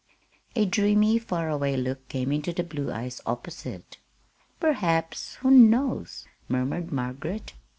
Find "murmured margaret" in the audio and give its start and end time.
6.49-7.53